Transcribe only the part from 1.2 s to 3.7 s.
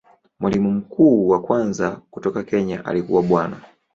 wa kwanza kutoka Kenya alikuwa Bwana.